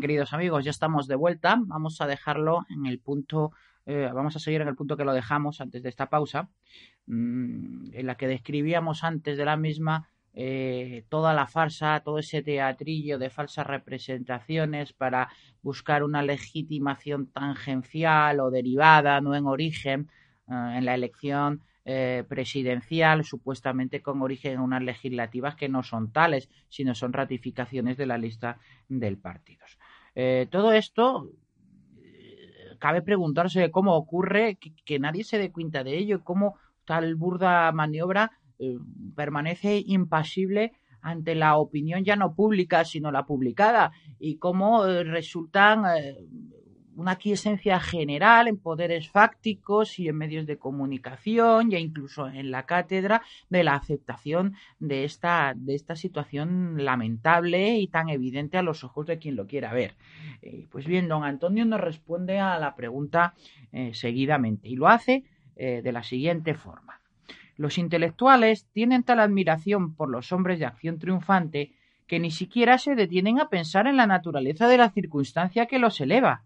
Queridos 0.00 0.32
amigos, 0.32 0.64
ya 0.64 0.70
estamos 0.70 1.06
de 1.06 1.14
vuelta. 1.14 1.58
Vamos 1.60 2.00
a 2.00 2.06
dejarlo 2.06 2.66
en 2.70 2.86
el 2.86 2.98
punto, 2.98 3.52
eh, 3.86 4.10
vamos 4.12 4.34
a 4.34 4.38
seguir 4.38 4.62
en 4.62 4.68
el 4.68 4.74
punto 4.74 4.96
que 4.96 5.04
lo 5.04 5.12
dejamos 5.12 5.60
antes 5.60 5.82
de 5.82 5.88
esta 5.90 6.08
pausa, 6.08 6.48
mm, 7.06 7.94
en 7.94 8.06
la 8.06 8.16
que 8.16 8.26
describíamos 8.26 9.04
antes 9.04 9.36
de 9.36 9.44
la 9.44 9.56
misma 9.56 10.08
eh, 10.32 11.04
toda 11.08 11.34
la 11.34 11.46
farsa, 11.48 12.00
todo 12.04 12.18
ese 12.18 12.40
teatrillo 12.42 13.18
de 13.18 13.30
falsas 13.30 13.66
representaciones 13.66 14.92
para 14.92 15.28
buscar 15.60 16.04
una 16.04 16.22
legitimación 16.22 17.26
tangencial 17.26 18.40
o 18.40 18.50
derivada, 18.50 19.20
no 19.20 19.34
en 19.34 19.46
origen, 19.46 20.08
eh, 20.48 20.74
en 20.78 20.84
la 20.84 20.94
elección 20.94 21.62
presidencial, 22.28 23.24
supuestamente 23.24 24.00
con 24.00 24.22
origen 24.22 24.52
en 24.52 24.60
unas 24.60 24.82
legislativas 24.82 25.56
que 25.56 25.68
no 25.68 25.82
son 25.82 26.12
tales, 26.12 26.48
sino 26.68 26.94
son 26.94 27.12
ratificaciones 27.12 27.96
de 27.96 28.06
la 28.06 28.16
lista 28.16 28.58
del 28.88 29.18
partido. 29.18 29.66
Eh, 30.14 30.46
todo 30.50 30.72
esto 30.72 31.30
eh, 32.02 32.76
cabe 32.78 33.02
preguntarse 33.02 33.70
cómo 33.70 33.96
ocurre 33.96 34.58
que, 34.84 34.98
nadie 34.98 35.24
se 35.24 35.38
dé 35.38 35.52
cuenta 35.52 35.84
de 35.84 35.96
ello 35.96 36.24
cómo 36.24 36.56
tal 36.84 37.14
burda 37.14 37.70
maniobra 37.72 38.32
eh, 38.58 38.78
permanece 39.14 39.82
impasible 39.86 40.72
ante 41.00 41.34
la 41.34 41.56
opinión 41.56 42.04
ya 42.04 42.16
no 42.16 42.34
pública 42.34 42.84
sino 42.84 43.10
la 43.10 43.24
publicada 43.24 43.92
y 44.18 44.36
cómo 44.36 44.84
resultan 44.84 45.84
una 47.00 47.16
quiesencia 47.16 47.80
general 47.80 48.46
en 48.46 48.58
poderes 48.58 49.08
fácticos 49.08 49.98
y 49.98 50.08
en 50.08 50.18
medios 50.18 50.46
de 50.46 50.58
comunicación, 50.58 51.70
ya 51.70 51.78
incluso 51.78 52.28
en 52.28 52.50
la 52.50 52.66
cátedra, 52.66 53.22
de 53.48 53.64
la 53.64 53.74
aceptación 53.74 54.54
de 54.80 55.04
esta, 55.04 55.54
de 55.56 55.74
esta 55.74 55.96
situación 55.96 56.84
lamentable 56.84 57.78
y 57.78 57.86
tan 57.86 58.10
evidente 58.10 58.58
a 58.58 58.62
los 58.62 58.84
ojos 58.84 59.06
de 59.06 59.18
quien 59.18 59.34
lo 59.34 59.46
quiera 59.46 59.72
ver. 59.72 59.94
Eh, 60.42 60.66
pues 60.70 60.84
bien, 60.84 61.08
don 61.08 61.24
Antonio 61.24 61.64
nos 61.64 61.80
responde 61.80 62.38
a 62.38 62.58
la 62.58 62.76
pregunta 62.76 63.32
eh, 63.72 63.94
seguidamente 63.94 64.68
y 64.68 64.76
lo 64.76 64.86
hace 64.86 65.24
eh, 65.56 65.80
de 65.82 65.92
la 65.92 66.02
siguiente 66.02 66.52
forma. 66.52 67.00
Los 67.56 67.78
intelectuales 67.78 68.66
tienen 68.72 69.04
tal 69.04 69.20
admiración 69.20 69.94
por 69.94 70.10
los 70.10 70.32
hombres 70.32 70.58
de 70.58 70.66
acción 70.66 70.98
triunfante 70.98 71.72
que 72.06 72.18
ni 72.18 72.30
siquiera 72.30 72.76
se 72.76 72.94
detienen 72.94 73.40
a 73.40 73.48
pensar 73.48 73.86
en 73.86 73.96
la 73.96 74.06
naturaleza 74.06 74.68
de 74.68 74.76
la 74.76 74.90
circunstancia 74.90 75.64
que 75.64 75.78
los 75.78 75.98
eleva 76.02 76.44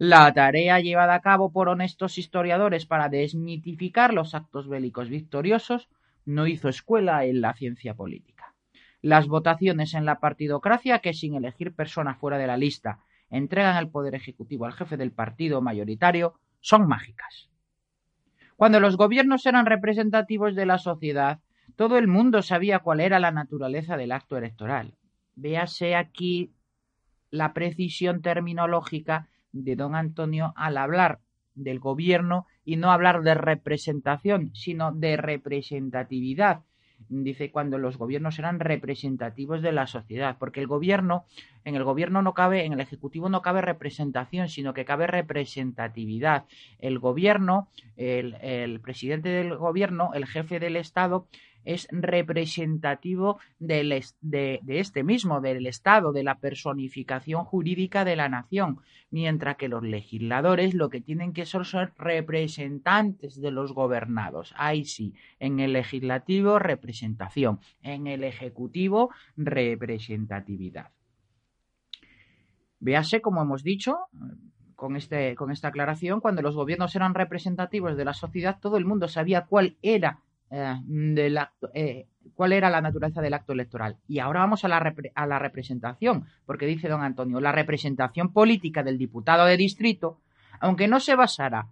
la 0.00 0.32
tarea 0.32 0.80
llevada 0.80 1.12
a 1.12 1.20
cabo 1.20 1.52
por 1.52 1.68
honestos 1.68 2.16
historiadores 2.16 2.86
para 2.86 3.10
desmitificar 3.10 4.14
los 4.14 4.34
actos 4.34 4.66
bélicos 4.66 5.10
victoriosos 5.10 5.90
no 6.24 6.46
hizo 6.46 6.70
escuela 6.70 7.26
en 7.26 7.42
la 7.42 7.52
ciencia 7.52 7.92
política. 7.92 8.54
Las 9.02 9.28
votaciones 9.28 9.92
en 9.92 10.06
la 10.06 10.18
partidocracia, 10.18 11.00
que 11.00 11.12
sin 11.12 11.34
elegir 11.34 11.74
persona 11.74 12.14
fuera 12.14 12.38
de 12.38 12.46
la 12.46 12.56
lista 12.56 13.00
entregan 13.28 13.76
el 13.76 13.90
poder 13.90 14.14
ejecutivo 14.14 14.64
al 14.64 14.72
jefe 14.72 14.96
del 14.96 15.12
partido 15.12 15.60
mayoritario, 15.60 16.40
son 16.60 16.88
mágicas. 16.88 17.50
Cuando 18.56 18.80
los 18.80 18.96
gobiernos 18.96 19.44
eran 19.44 19.66
representativos 19.66 20.54
de 20.54 20.64
la 20.64 20.78
sociedad, 20.78 21.40
todo 21.76 21.98
el 21.98 22.08
mundo 22.08 22.40
sabía 22.40 22.78
cuál 22.78 23.00
era 23.00 23.18
la 23.18 23.32
naturaleza 23.32 23.98
del 23.98 24.12
acto 24.12 24.38
electoral. 24.38 24.94
Véase 25.34 25.94
aquí 25.94 26.54
la 27.30 27.52
precisión 27.52 28.22
terminológica 28.22 29.28
de 29.52 29.76
don 29.76 29.94
Antonio 29.94 30.52
al 30.56 30.76
hablar 30.76 31.20
del 31.54 31.78
gobierno 31.78 32.46
y 32.64 32.76
no 32.76 32.90
hablar 32.92 33.22
de 33.22 33.34
representación, 33.34 34.50
sino 34.54 34.92
de 34.92 35.16
representatividad. 35.16 36.62
Dice 37.08 37.50
cuando 37.50 37.78
los 37.78 37.96
gobiernos 37.96 38.38
eran 38.38 38.60
representativos 38.60 39.62
de 39.62 39.72
la 39.72 39.86
sociedad, 39.86 40.36
porque 40.38 40.60
el 40.60 40.66
gobierno, 40.66 41.24
en 41.64 41.74
el 41.74 41.82
gobierno 41.82 42.20
no 42.20 42.34
cabe, 42.34 42.66
en 42.66 42.74
el 42.74 42.80
ejecutivo 42.80 43.30
no 43.30 43.40
cabe 43.40 43.62
representación, 43.62 44.48
sino 44.48 44.74
que 44.74 44.84
cabe 44.84 45.06
representatividad. 45.06 46.44
El 46.78 46.98
gobierno, 46.98 47.68
el, 47.96 48.36
el 48.42 48.80
presidente 48.80 49.30
del 49.30 49.56
gobierno, 49.56 50.10
el 50.12 50.26
jefe 50.26 50.60
del 50.60 50.76
Estado, 50.76 51.26
es 51.64 51.88
representativo 51.90 53.38
de, 53.58 54.02
este 54.68 55.04
mismo, 55.04 55.40
del 55.40 55.66
Estado, 55.66 56.12
de 56.12 56.22
la 56.22 56.36
personificación 56.36 57.44
jurídica 57.44 58.04
de 58.04 58.16
la 58.16 58.28
nación, 58.28 58.80
mientras 59.10 59.56
que 59.56 59.68
los 59.68 59.82
legisladores 59.82 60.74
lo 60.74 60.88
que 60.90 61.00
tienen 61.00 61.32
que 61.32 61.46
ser 61.46 61.64
son 61.64 61.92
representantes 61.98 63.40
de 63.40 63.50
los 63.50 63.72
gobernados. 63.72 64.54
Ahí 64.56 64.84
sí, 64.84 65.14
en 65.38 65.60
el 65.60 65.72
legislativo 65.72 66.58
representación, 66.58 67.60
en 67.82 68.06
el 68.06 68.24
ejecutivo 68.24 69.10
representatividad. 69.36 70.90
Véase, 72.78 73.20
como 73.20 73.42
hemos 73.42 73.62
dicho, 73.62 73.98
con, 74.74 74.96
este, 74.96 75.34
con 75.36 75.50
esta 75.50 75.68
aclaración, 75.68 76.20
cuando 76.20 76.40
los 76.40 76.56
gobiernos 76.56 76.96
eran 76.96 77.14
representativos 77.14 77.96
de 77.98 78.06
la 78.06 78.14
sociedad, 78.14 78.58
todo 78.58 78.78
el 78.78 78.86
mundo 78.86 79.08
sabía 79.08 79.44
cuál 79.44 79.76
era 79.82 80.20
eh, 80.50 81.36
acto, 81.38 81.70
eh, 81.74 82.06
cuál 82.34 82.52
era 82.52 82.70
la 82.70 82.80
naturaleza 82.80 83.22
del 83.22 83.34
acto 83.34 83.52
electoral. 83.52 83.96
Y 84.08 84.18
ahora 84.18 84.40
vamos 84.40 84.64
a 84.64 84.68
la 84.68 85.38
representación, 85.38 86.26
porque 86.46 86.66
dice 86.66 86.88
don 86.88 87.02
Antonio, 87.02 87.40
la 87.40 87.52
representación 87.52 88.32
política 88.32 88.82
del 88.82 88.98
diputado 88.98 89.44
de 89.46 89.56
distrito, 89.56 90.20
aunque 90.60 90.88
no 90.88 91.00
se 91.00 91.14
basara 91.14 91.68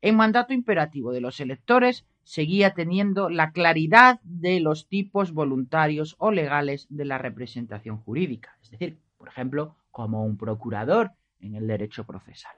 en 0.00 0.16
mandato 0.16 0.52
imperativo 0.52 1.12
de 1.12 1.20
los 1.20 1.40
electores, 1.40 2.06
seguía 2.22 2.74
teniendo 2.74 3.30
la 3.30 3.52
claridad 3.52 4.20
de 4.22 4.60
los 4.60 4.86
tipos 4.86 5.32
voluntarios 5.32 6.14
o 6.18 6.30
legales 6.30 6.86
de 6.90 7.04
la 7.04 7.18
representación 7.18 7.96
jurídica, 7.98 8.56
es 8.62 8.70
decir, 8.70 8.98
por 9.16 9.28
ejemplo, 9.28 9.76
como 9.90 10.24
un 10.24 10.36
procurador 10.36 11.12
en 11.40 11.54
el 11.54 11.66
derecho 11.66 12.04
procesal. 12.04 12.54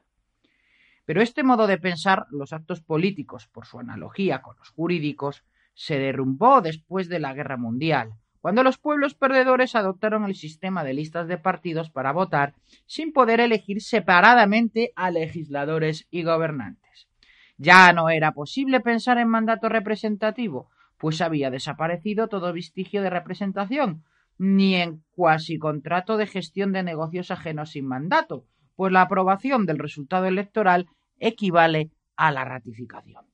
Pero 1.06 1.22
este 1.22 1.42
modo 1.42 1.66
de 1.66 1.78
pensar 1.78 2.26
los 2.30 2.52
actos 2.52 2.80
políticos, 2.82 3.48
por 3.48 3.66
su 3.66 3.78
analogía 3.78 4.42
con 4.42 4.56
los 4.58 4.70
jurídicos, 4.70 5.44
se 5.80 5.98
derrumbó 5.98 6.60
después 6.60 7.08
de 7.08 7.18
la 7.20 7.32
Guerra 7.32 7.56
Mundial, 7.56 8.12
cuando 8.42 8.62
los 8.62 8.76
pueblos 8.76 9.14
perdedores 9.14 9.74
adoptaron 9.74 10.26
el 10.26 10.34
sistema 10.34 10.84
de 10.84 10.92
listas 10.92 11.26
de 11.26 11.38
partidos 11.38 11.88
para 11.88 12.12
votar 12.12 12.52
sin 12.84 13.14
poder 13.14 13.40
elegir 13.40 13.80
separadamente 13.80 14.92
a 14.94 15.10
legisladores 15.10 16.06
y 16.10 16.22
gobernantes. 16.22 17.08
Ya 17.56 17.94
no 17.94 18.10
era 18.10 18.32
posible 18.32 18.80
pensar 18.80 19.16
en 19.16 19.28
mandato 19.28 19.70
representativo, 19.70 20.68
pues 20.98 21.22
había 21.22 21.50
desaparecido 21.50 22.28
todo 22.28 22.52
vestigio 22.52 23.00
de 23.00 23.08
representación, 23.08 24.04
ni 24.36 24.74
en 24.74 25.02
cuasi 25.12 25.58
contrato 25.58 26.18
de 26.18 26.26
gestión 26.26 26.72
de 26.72 26.82
negocios 26.82 27.30
ajenos 27.30 27.70
sin 27.70 27.86
mandato, 27.86 28.44
pues 28.76 28.92
la 28.92 29.00
aprobación 29.00 29.64
del 29.64 29.78
resultado 29.78 30.26
electoral 30.26 30.88
equivale 31.18 31.90
a 32.16 32.32
la 32.32 32.44
ratificación. 32.44 33.29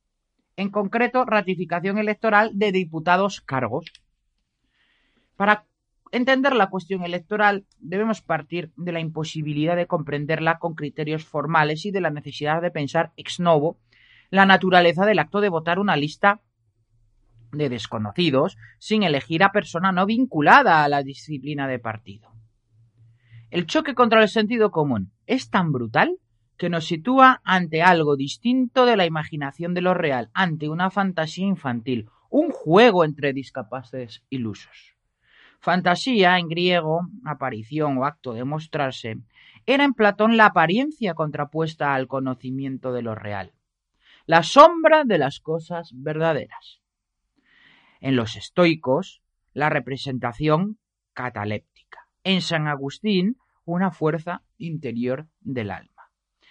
En 0.57 0.71
concreto, 0.71 1.25
ratificación 1.27 1.99
electoral 1.99 2.51
de 2.55 2.73
diputados 2.73 3.43
cargos. 3.43 3.93
Para 5.37 5.67
entender 6.13 6.55
la 6.55 6.71
cuestión 6.71 7.05
electoral 7.05 7.67
debemos 7.79 8.23
partir 8.23 8.73
de 8.77 8.93
la 8.93 9.01
imposibilidad 9.01 9.77
de 9.77 9.87
comprenderla 9.87 10.59
con 10.59 10.75
criterios 10.75 11.25
formales 11.27 11.85
y 11.85 11.91
de 11.91 12.01
la 12.01 12.11
necesidad 12.11 12.63
de 12.63 12.71
pensar 12.71 13.13
ex 13.17 13.39
novo 13.39 13.79
la 14.31 14.47
naturaleza 14.47 15.05
del 15.05 15.19
acto 15.19 15.41
de 15.41 15.51
votar 15.51 15.79
una 15.79 15.97
lista 15.97 16.41
de 17.53 17.69
desconocidos 17.69 18.57
sin 18.79 19.03
elegir 19.03 19.43
a 19.43 19.53
persona 19.53 19.93
no 19.93 20.07
vinculada 20.07 20.85
a 20.85 20.89
la 20.89 21.03
disciplina 21.03 21.69
de 21.69 21.79
partido. 21.79 22.33
El 23.51 23.67
choque 23.67 23.95
contra 23.95 24.23
el 24.23 24.29
sentido 24.29 24.71
común 24.71 25.13
es 25.27 25.51
tan 25.51 25.71
brutal 25.71 26.19
que 26.57 26.71
nos 26.71 26.87
sitúa 26.87 27.41
ante 27.45 27.83
algo 27.83 28.17
distinto 28.17 28.87
de 28.87 28.97
la 28.97 29.07
imaginación 29.07 29.75
de 29.75 29.83
lo 29.83 29.95
real, 29.95 30.31
ante 30.33 30.69
una 30.69 30.91
fantasía 30.91 31.47
infantil, 31.47 32.09
un 32.31 32.51
juego 32.51 33.05
entre 33.05 33.33
discapaces 33.33 34.25
ilusos. 34.31 34.95
Fantasía, 35.61 36.39
en 36.39 36.49
griego, 36.49 37.09
aparición 37.25 37.99
o 37.99 38.05
acto 38.05 38.33
de 38.33 38.45
mostrarse, 38.45 39.19
era 39.67 39.85
en 39.85 39.95
Platón 39.95 40.37
la 40.37 40.47
apariencia 40.47 41.15
contrapuesta 41.15 41.95
al 41.95 42.07
conocimiento 42.07 42.93
de 42.93 43.03
lo 43.03 43.15
real, 43.15 43.53
la 44.27 44.43
sombra 44.43 45.05
de 45.05 45.19
las 45.19 45.41
cosas 45.41 45.91
verdaderas. 45.95 46.81
En 48.01 48.17
los 48.17 48.37
estoicos, 48.37 49.23
la 49.53 49.69
representación 49.69 50.79
cataléptica. 51.15 52.07
En 52.23 52.43
San 52.43 52.69
Agustín, 52.69 53.39
una 53.65 53.91
fuerza 53.91 54.43
interior 54.59 55.27
del 55.41 55.71
alma 55.71 55.96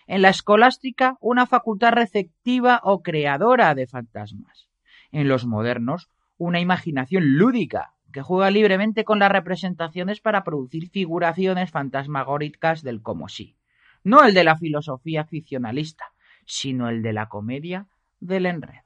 en 0.08 0.22
la 0.22 0.30
escolástica 0.30 1.18
una 1.20 1.46
facultad 1.46 1.92
receptiva 1.92 2.80
o 2.84 3.02
creadora 3.02 3.74
de 3.76 3.88
fantasmas, 3.88 4.70
en 5.12 5.28
los 5.28 5.46
modernos 5.46 6.10
una 6.38 6.60
imaginación 6.60 7.38
lúdica 7.38 7.94
que 8.12 8.22
juega 8.22 8.52
libremente 8.52 9.04
con 9.04 9.20
las 9.20 9.32
representaciones 9.32 10.22
para 10.22 10.44
producir 10.44 10.90
figuraciones 10.90 11.72
fantasmagóricas 11.72 12.82
del 12.82 13.02
como 13.02 13.28
sí, 13.28 13.56
no 14.04 14.24
el 14.24 14.34
de 14.34 14.44
la 14.44 14.58
filosofía 14.58 15.26
ficcionalista, 15.26 16.06
sino 16.46 16.90
el 16.90 17.02
de 17.02 17.14
la 17.14 17.28
comedia 17.28 17.88
del 18.20 18.46
enredo 18.46 18.85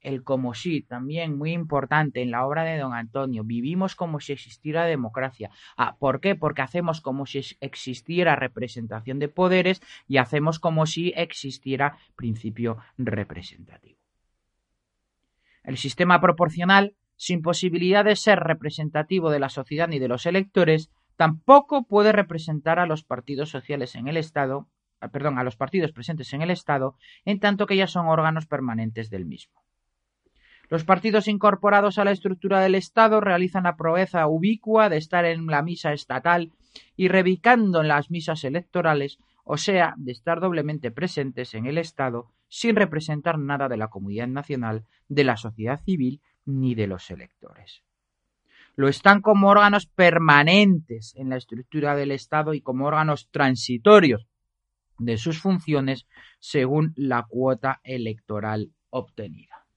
el 0.00 0.22
como 0.22 0.54
si, 0.54 0.82
también 0.82 1.36
muy 1.36 1.52
importante 1.52 2.22
en 2.22 2.30
la 2.30 2.46
obra 2.46 2.64
de 2.64 2.78
don 2.78 2.94
Antonio. 2.94 3.44
Vivimos 3.44 3.94
como 3.94 4.20
si 4.20 4.32
existiera 4.32 4.84
democracia. 4.84 5.50
Ah, 5.76 5.96
¿Por 5.98 6.20
qué? 6.20 6.36
Porque 6.36 6.62
hacemos 6.62 7.00
como 7.00 7.26
si 7.26 7.40
existiera 7.60 8.36
representación 8.36 9.18
de 9.18 9.28
poderes 9.28 9.82
y 10.06 10.18
hacemos 10.18 10.58
como 10.58 10.86
si 10.86 11.12
existiera 11.16 11.98
principio 12.16 12.78
representativo. 12.96 13.98
El 15.64 15.76
sistema 15.76 16.20
proporcional, 16.20 16.96
sin 17.16 17.42
posibilidad 17.42 18.04
de 18.04 18.16
ser 18.16 18.38
representativo 18.38 19.30
de 19.30 19.40
la 19.40 19.48
sociedad 19.48 19.88
ni 19.88 19.98
de 19.98 20.08
los 20.08 20.24
electores, 20.24 20.90
tampoco 21.16 21.84
puede 21.84 22.12
representar 22.12 22.78
a 22.78 22.86
los 22.86 23.04
partidos 23.04 23.50
sociales 23.50 23.96
en 23.96 24.06
el 24.08 24.16
Estado, 24.16 24.68
ah, 25.00 25.08
perdón, 25.08 25.38
a 25.38 25.44
los 25.44 25.56
partidos 25.56 25.92
presentes 25.92 26.32
en 26.32 26.42
el 26.42 26.50
Estado, 26.50 26.96
en 27.24 27.40
tanto 27.40 27.66
que 27.66 27.76
ya 27.76 27.88
son 27.88 28.06
órganos 28.06 28.46
permanentes 28.46 29.10
del 29.10 29.26
mismo. 29.26 29.60
Los 30.70 30.84
partidos 30.84 31.28
incorporados 31.28 31.98
a 31.98 32.04
la 32.04 32.10
estructura 32.10 32.60
del 32.60 32.74
Estado 32.74 33.20
realizan 33.20 33.64
la 33.64 33.76
proeza 33.76 34.26
ubicua 34.26 34.90
de 34.90 34.98
estar 34.98 35.24
en 35.24 35.46
la 35.46 35.62
misa 35.62 35.92
estatal 35.94 36.52
y 36.94 37.08
revicando 37.08 37.80
en 37.80 37.88
las 37.88 38.10
misas 38.10 38.44
electorales, 38.44 39.18
o 39.44 39.56
sea, 39.56 39.94
de 39.96 40.12
estar 40.12 40.40
doblemente 40.40 40.90
presentes 40.90 41.54
en 41.54 41.66
el 41.66 41.78
Estado 41.78 42.30
sin 42.48 42.76
representar 42.76 43.38
nada 43.38 43.68
de 43.68 43.78
la 43.78 43.88
comunidad 43.88 44.28
nacional, 44.28 44.84
de 45.08 45.24
la 45.24 45.38
sociedad 45.38 45.80
civil 45.84 46.20
ni 46.44 46.74
de 46.74 46.86
los 46.86 47.10
electores. 47.10 47.82
Lo 48.76 48.88
están 48.88 49.22
como 49.22 49.48
órganos 49.48 49.86
permanentes 49.86 51.14
en 51.16 51.30
la 51.30 51.36
estructura 51.36 51.96
del 51.96 52.12
Estado 52.12 52.52
y 52.52 52.60
como 52.60 52.86
órganos 52.86 53.28
transitorios 53.30 54.26
de 54.98 55.16
sus 55.16 55.40
funciones 55.40 56.06
según 56.38 56.92
la 56.94 57.24
cuota 57.26 57.80
electoral 57.84 58.70
obtenida. 58.90 59.67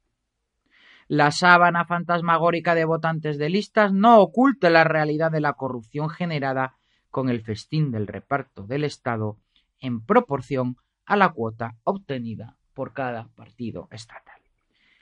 La 1.13 1.31
sábana 1.31 1.83
fantasmagórica 1.83 2.73
de 2.73 2.85
votantes 2.85 3.37
de 3.37 3.49
listas 3.49 3.91
no 3.91 4.21
oculta 4.21 4.69
la 4.69 4.85
realidad 4.85 5.29
de 5.29 5.41
la 5.41 5.55
corrupción 5.55 6.07
generada 6.09 6.77
con 7.09 7.27
el 7.27 7.41
festín 7.41 7.91
del 7.91 8.07
reparto 8.07 8.65
del 8.65 8.85
Estado 8.85 9.35
en 9.81 10.05
proporción 10.05 10.77
a 11.05 11.17
la 11.17 11.33
cuota 11.33 11.75
obtenida 11.83 12.55
por 12.73 12.93
cada 12.93 13.27
partido 13.35 13.89
estatal. 13.91 14.39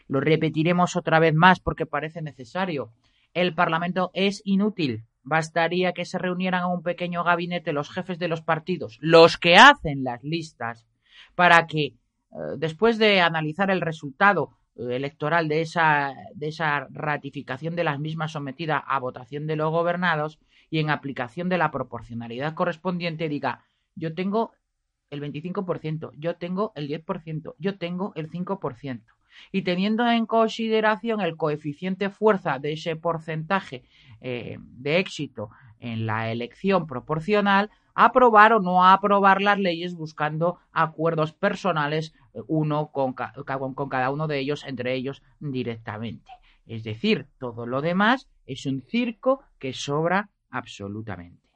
Lo 0.08 0.20
repetiremos 0.20 0.96
otra 0.96 1.20
vez 1.20 1.36
más 1.36 1.60
porque 1.60 1.86
parece 1.86 2.24
necesario. 2.24 2.92
El 3.36 3.54
Parlamento 3.54 4.10
es 4.16 4.42
inútil. 4.46 5.04
Bastaría 5.22 5.94
que 5.94 6.06
se 6.06 6.18
reunieran 6.18 6.64
a 6.64 6.74
un 6.74 6.82
pequeño 6.82 7.24
gabinete 7.24 7.72
los 7.72 7.92
jefes 7.92 8.18
de 8.18 8.30
los 8.30 8.42
partidos, 8.42 8.98
los 9.00 9.38
que 9.38 9.58
hacen 9.58 10.04
las 10.04 10.24
listas, 10.24 10.88
para 11.36 11.68
que, 11.68 11.86
eh, 11.86 11.96
después 12.58 12.98
de 12.98 13.22
analizar 13.22 13.70
el 13.70 13.82
resultado 13.82 14.58
electoral 14.76 15.48
de 15.48 15.62
esa, 15.62 16.14
de 16.34 16.48
esa 16.48 16.88
ratificación 16.90 17.76
de 17.76 17.84
las 17.84 18.00
mismas 18.00 18.32
sometida 18.32 18.78
a 18.78 19.00
votación 19.00 19.48
de 19.48 19.56
los 19.56 19.72
gobernados 19.72 20.40
y 20.70 20.80
en 20.80 20.90
aplicación 20.90 21.50
de 21.50 21.58
la 21.58 21.72
proporcionalidad 21.72 22.54
correspondiente 22.54 23.28
diga 23.28 23.64
yo 23.96 24.14
tengo 24.14 24.54
el 25.10 25.22
25%, 25.22 26.12
yo 26.18 26.36
tengo 26.36 26.72
el 26.76 26.88
10%, 26.88 27.56
yo 27.58 27.78
tengo 27.78 28.14
el 28.16 28.30
5%. 28.30 29.02
Y 29.52 29.62
teniendo 29.64 30.10
en 30.10 30.26
consideración 30.26 31.22
el 31.22 31.36
coeficiente 31.36 32.10
fuerza 32.10 32.60
de 32.60 32.74
ese 32.74 32.96
porcentaje 32.96 33.84
eh, 34.22 34.58
de 34.60 35.00
éxito 35.00 35.50
en 35.80 36.06
la 36.06 36.32
elección 36.32 36.88
proporcional, 36.88 37.70
aprobar 37.94 38.54
o 38.54 38.60
no 38.60 38.86
aprobar 38.86 39.42
las 39.42 39.60
leyes 39.60 39.94
buscando 39.96 40.60
acuerdos 40.72 41.34
personales 41.34 42.14
eh, 42.34 42.42
uno 42.48 42.92
con, 42.92 43.14
cada 43.14 44.10
uno 44.10 44.28
de 44.28 44.40
ellos, 44.40 44.64
entre 44.66 44.94
ellos 44.94 45.22
directamente. 45.40 46.32
Es 46.66 46.84
decir, 46.84 47.28
todo 47.40 47.66
lo 47.66 47.82
demás 47.82 48.30
es 48.46 48.66
un 48.66 48.82
circo 48.82 49.44
que 49.58 49.74
sobra 49.74 50.30
absolutamente. 50.50 51.50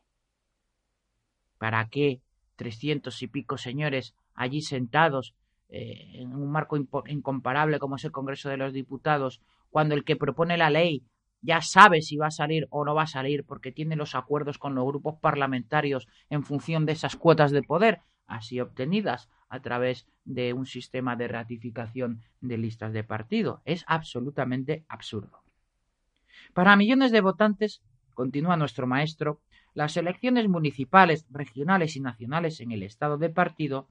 ¿Para 1.57 1.87
qué 1.89 2.21
trescientos 2.55 3.21
y 3.21 3.27
pico 3.27 3.57
señores 3.57 4.15
allí 4.33 4.61
sentados 4.61 5.35
eh, 5.69 6.21
en 6.21 6.35
un 6.35 6.51
marco 6.51 6.77
incomparable 7.07 7.79
como 7.79 7.95
es 7.95 8.03
el 8.05 8.11
Congreso 8.11 8.49
de 8.49 8.57
los 8.57 8.73
Diputados, 8.73 9.41
cuando 9.69 9.95
el 9.95 10.03
que 10.03 10.15
propone 10.15 10.57
la 10.57 10.69
ley 10.69 11.03
ya 11.43 11.61
sabe 11.61 12.01
si 12.01 12.15
va 12.17 12.27
a 12.27 12.31
salir 12.31 12.67
o 12.71 12.85
no 12.85 12.95
va 12.95 13.03
a 13.03 13.07
salir 13.07 13.43
porque 13.43 13.71
tiene 13.71 13.95
los 13.95 14.15
acuerdos 14.15 14.57
con 14.57 14.73
los 14.73 14.85
grupos 14.85 15.19
parlamentarios 15.19 16.07
en 16.29 16.43
función 16.43 16.85
de 16.85 16.93
esas 16.93 17.15
cuotas 17.17 17.51
de 17.51 17.61
poder, 17.61 17.99
así 18.25 18.59
obtenidas 18.59 19.29
a 19.49 19.59
través 19.59 20.07
de 20.23 20.53
un 20.53 20.65
sistema 20.65 21.15
de 21.15 21.27
ratificación 21.27 22.21
de 22.41 22.57
listas 22.57 22.93
de 22.93 23.03
partido. 23.03 23.61
Es 23.65 23.83
absolutamente 23.87 24.85
absurdo. 24.87 25.43
Para 26.53 26.75
millones 26.75 27.11
de 27.11 27.21
votantes, 27.21 27.83
continúa 28.13 28.57
nuestro 28.57 28.87
maestro, 28.87 29.41
las 29.73 29.97
elecciones 29.97 30.47
municipales, 30.47 31.27
regionales 31.29 31.95
y 31.95 31.99
nacionales 31.99 32.61
en 32.61 32.71
el 32.71 32.83
estado 32.83 33.17
de 33.17 33.29
partido 33.29 33.89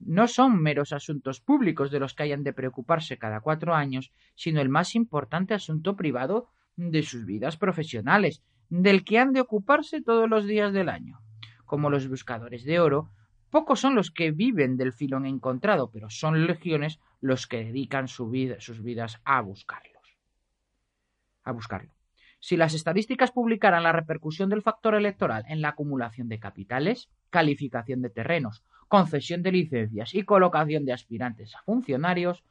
no 0.00 0.28
son 0.28 0.60
meros 0.62 0.92
asuntos 0.92 1.40
públicos 1.40 1.90
de 1.90 2.00
los 2.00 2.14
que 2.14 2.24
hayan 2.24 2.42
de 2.42 2.52
preocuparse 2.52 3.18
cada 3.18 3.40
cuatro 3.40 3.74
años, 3.74 4.12
sino 4.34 4.60
el 4.60 4.68
más 4.68 4.94
importante 4.94 5.54
asunto 5.54 5.94
privado 5.94 6.48
de 6.88 7.02
sus 7.02 7.26
vidas 7.26 7.58
profesionales, 7.58 8.42
del 8.70 9.04
que 9.04 9.18
han 9.18 9.32
de 9.32 9.42
ocuparse 9.42 10.00
todos 10.00 10.28
los 10.30 10.46
días 10.46 10.72
del 10.72 10.88
año. 10.88 11.20
Como 11.66 11.90
los 11.90 12.08
buscadores 12.08 12.64
de 12.64 12.80
oro, 12.80 13.10
pocos 13.50 13.80
son 13.80 13.94
los 13.94 14.10
que 14.10 14.30
viven 14.30 14.76
del 14.76 14.92
filón 14.92 15.26
encontrado, 15.26 15.90
pero 15.90 16.08
son 16.08 16.46
legiones 16.46 16.98
los 17.20 17.46
que 17.46 17.64
dedican 17.64 18.08
sus 18.08 18.30
vidas 18.30 19.20
a 19.24 19.40
buscarlos. 19.42 20.16
A 21.44 21.52
buscarlo. 21.52 21.92
Si 22.38 22.56
las 22.56 22.72
estadísticas 22.72 23.32
publicaran 23.32 23.82
la 23.82 23.92
repercusión 23.92 24.48
del 24.48 24.62
factor 24.62 24.94
electoral 24.94 25.44
en 25.48 25.60
la 25.60 25.70
acumulación 25.70 26.28
de 26.28 26.38
capitales, 26.38 27.10
calificación 27.28 28.00
de 28.00 28.08
terrenos, 28.08 28.64
concesión 28.88 29.42
de 29.42 29.52
licencias 29.52 30.14
y 30.14 30.22
colocación 30.22 30.86
de 30.86 30.94
aspirantes 30.94 31.54
a 31.54 31.62
funcionarios, 31.62 32.42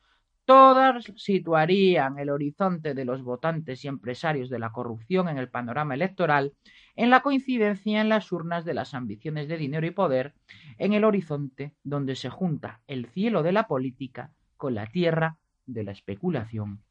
todas 0.49 1.13
situarían 1.15 2.17
el 2.17 2.31
horizonte 2.31 2.95
de 2.95 3.05
los 3.05 3.21
votantes 3.21 3.85
y 3.85 3.87
empresarios 3.87 4.49
de 4.49 4.57
la 4.57 4.71
corrupción 4.71 5.29
en 5.29 5.37
el 5.37 5.47
panorama 5.47 5.93
electoral 5.93 6.53
en 6.95 7.11
la 7.11 7.21
coincidencia 7.21 8.01
en 8.01 8.09
las 8.09 8.31
urnas 8.31 8.65
de 8.65 8.73
las 8.73 8.95
ambiciones 8.95 9.47
de 9.47 9.57
dinero 9.57 9.85
y 9.85 9.91
poder, 9.91 10.33
en 10.79 10.93
el 10.93 11.03
horizonte 11.03 11.75
donde 11.83 12.15
se 12.15 12.31
junta 12.31 12.81
el 12.87 13.05
cielo 13.05 13.43
de 13.43 13.51
la 13.51 13.67
política 13.67 14.31
con 14.57 14.73
la 14.73 14.87
tierra 14.87 15.37
de 15.67 15.83
la 15.83 15.91
especulación 15.91 16.81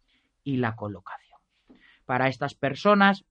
y 0.45 0.59
la 0.59 0.77
colocación. 0.77 1.41
Para 2.07 2.29
estas 2.29 2.55
personas, 2.55 3.25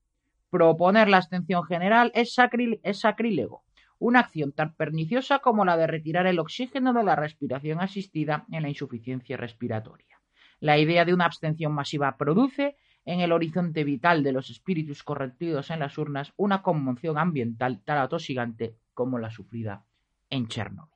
proponer 0.49 1.07
la 1.07 1.19
abstención 1.19 1.63
general 1.63 2.11
es, 2.13 2.33
sacrílego, 2.33 3.63
una 3.97 4.19
acción 4.19 4.51
tan 4.51 4.75
perniciosa 4.75 5.39
como 5.39 5.63
la 5.63 5.77
de 5.77 5.87
retirar 5.87 6.27
el 6.27 6.39
oxígeno 6.39 6.91
de 6.91 7.05
la 7.05 7.15
respiración 7.15 7.79
asistida 7.79 8.45
en 8.51 8.63
la 8.63 8.69
insuficiencia 8.69 9.37
respiratoria. 9.37 10.16
La 10.59 10.77
idea 10.77 11.05
de 11.05 11.13
una 11.13 11.25
abstención 11.25 11.71
masiva 11.73 12.17
produce, 12.17 12.75
en 13.05 13.21
el 13.21 13.31
horizonte 13.31 13.83
vital 13.83 14.21
de 14.23 14.33
los 14.33 14.49
espíritus 14.49 15.03
correctivos 15.03 15.69
en 15.69 15.79
las 15.79 15.97
urnas, 15.97 16.33
una 16.35 16.61
conmoción 16.61 17.17
ambiental 17.17 17.81
tan 17.83 17.99
atosigante 17.99 18.75
como 18.93 19.17
la 19.17 19.29
sufrida 19.29 19.85
en 20.29 20.47
Chernobyl. 20.47 20.91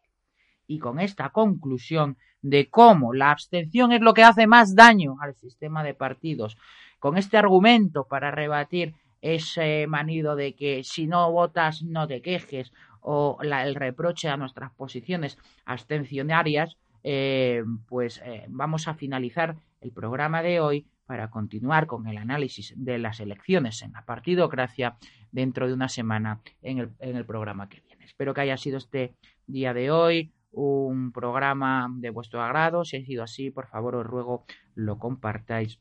Y 0.68 0.80
con 0.80 1.00
esta 1.00 1.30
conclusión 1.30 2.18
de 2.42 2.70
cómo 2.70 3.14
la 3.14 3.32
abstención 3.32 3.92
es 3.92 4.02
lo 4.02 4.14
que 4.14 4.24
hace 4.24 4.48
más 4.48 4.76
daño 4.76 5.18
al 5.22 5.36
sistema 5.36 5.84
de 5.84 5.94
partidos 5.94 6.58
con 7.00 7.18
este 7.18 7.38
argumento 7.38 8.08
para 8.08 8.32
rebatir 8.32 8.94
ese 9.22 9.86
manido 9.88 10.36
de 10.36 10.56
que 10.56 10.84
si 10.84 11.08
no 11.08 11.32
votas 11.32 11.84
no 11.84 12.08
te 12.08 12.22
quejes 12.22 12.74
o 13.02 13.38
el 13.42 13.76
reproche 13.76 14.30
a 14.30 14.38
nuestras 14.38 14.72
posiciones 14.72 15.38
abstencionarias, 15.66 16.78
eh, 17.04 17.64
pues 17.88 18.22
eh, 18.26 18.46
vamos 18.50 18.88
a 18.88 18.94
finalizar 18.94 19.56
el 19.82 19.92
programa 19.92 20.42
de 20.42 20.60
hoy 20.60 20.88
para 21.06 21.30
continuar 21.30 21.88
con 21.88 22.08
el 22.08 22.18
análisis 22.18 22.74
de 22.78 22.98
las 22.98 23.20
elecciones 23.20 23.82
en 23.82 23.94
la 23.94 24.06
partidocracia 24.06 24.98
dentro 25.32 25.68
de 25.68 25.74
una 25.74 25.90
semana 25.90 26.42
en 26.62 26.80
el, 26.80 26.90
en 27.00 27.18
el 27.18 27.26
programa 27.26 27.68
que 27.68 27.82
viene. 27.82 28.06
Espero 28.06 28.34
que 28.34 28.42
haya 28.42 28.58
sido 28.58 28.78
este 28.78 29.14
día 29.48 29.74
de 29.74 29.92
hoy 29.92 30.32
un 30.52 31.12
programa 31.12 31.90
de 31.94 32.10
vuestro 32.10 32.42
agrado. 32.42 32.86
Si 32.86 32.98
ha 32.98 33.06
sido 33.06 33.24
así, 33.24 33.52
por 33.52 33.68
favor 33.68 33.96
os 33.96 34.06
ruego 34.06 34.46
lo 34.76 35.00
compartáis 35.00 35.80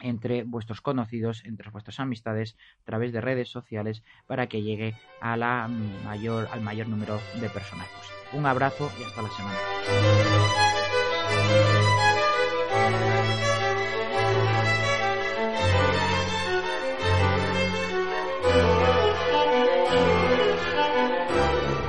entre 0.00 0.44
vuestros 0.44 0.80
conocidos, 0.80 1.44
entre 1.44 1.70
vuestras 1.70 2.00
amistades, 2.00 2.56
a 2.82 2.84
través 2.84 3.12
de 3.12 3.20
redes 3.20 3.48
sociales, 3.48 4.02
para 4.26 4.48
que 4.48 4.62
llegue 4.62 4.94
a 5.20 5.36
mayor, 6.04 6.48
al 6.52 6.60
mayor 6.60 6.88
número 6.88 7.20
de 7.40 7.48
personas. 7.50 7.88
Un 8.32 8.46
abrazo 8.46 8.90
y 9.00 9.04
hasta 9.04 9.22
la 9.22 9.30
semana. 9.30 9.58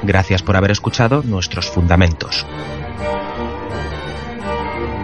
Gracias 0.04 0.42
por 0.42 0.58
haber 0.58 0.72
escuchado 0.72 1.22
nuestros 1.22 1.70
fundamentos. 1.70 2.46